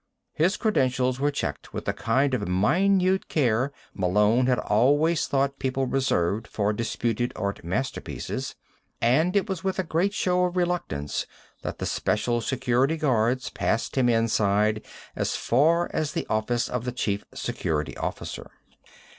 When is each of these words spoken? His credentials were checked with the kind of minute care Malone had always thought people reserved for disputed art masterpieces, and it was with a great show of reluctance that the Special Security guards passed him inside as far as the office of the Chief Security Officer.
His 0.33 0.57
credentials 0.57 1.19
were 1.19 1.29
checked 1.29 1.75
with 1.75 1.85
the 1.85 1.93
kind 1.93 2.33
of 2.33 2.47
minute 2.47 3.27
care 3.27 3.71
Malone 3.93 4.47
had 4.47 4.57
always 4.57 5.27
thought 5.27 5.59
people 5.59 5.85
reserved 5.85 6.47
for 6.47 6.73
disputed 6.73 7.31
art 7.35 7.63
masterpieces, 7.63 8.55
and 8.99 9.35
it 9.35 9.47
was 9.47 9.63
with 9.63 9.77
a 9.77 9.83
great 9.83 10.15
show 10.15 10.45
of 10.45 10.57
reluctance 10.57 11.27
that 11.61 11.77
the 11.77 11.85
Special 11.85 12.41
Security 12.41 12.97
guards 12.97 13.51
passed 13.51 13.95
him 13.95 14.09
inside 14.09 14.83
as 15.15 15.35
far 15.35 15.87
as 15.93 16.13
the 16.13 16.25
office 16.31 16.67
of 16.67 16.83
the 16.83 16.91
Chief 16.91 17.23
Security 17.35 17.95
Officer. 17.97 18.49